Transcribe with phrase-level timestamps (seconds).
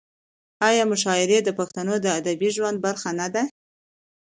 [0.69, 3.43] آیا مشاعرې د پښتنو د ادبي ژوند برخه نه ده؟